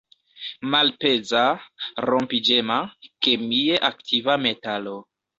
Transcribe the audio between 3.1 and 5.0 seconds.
kemie aktiva metalo.